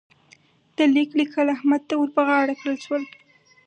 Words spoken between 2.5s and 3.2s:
کړل شول.